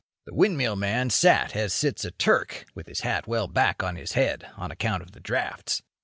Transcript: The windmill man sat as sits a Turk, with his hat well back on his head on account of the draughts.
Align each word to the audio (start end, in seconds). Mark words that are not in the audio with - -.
The 0.25 0.33
windmill 0.33 0.75
man 0.77 1.11
sat 1.11 1.55
as 1.55 1.75
sits 1.75 2.03
a 2.05 2.09
Turk, 2.09 2.65
with 2.73 2.87
his 2.87 3.01
hat 3.01 3.27
well 3.27 3.47
back 3.47 3.83
on 3.83 3.97
his 3.97 4.13
head 4.13 4.49
on 4.57 4.71
account 4.71 5.03
of 5.03 5.11
the 5.11 5.19
draughts. 5.19 5.83